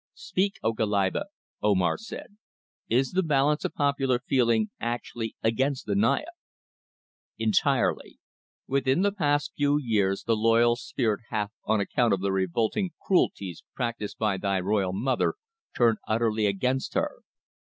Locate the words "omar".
1.61-1.99